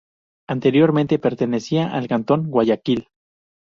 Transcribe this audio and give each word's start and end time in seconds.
Anteriormente 0.49 1.19
pertenecía 1.19 1.93
al 1.95 2.07
cantón 2.07 2.49
Guayaquil. 2.49 3.07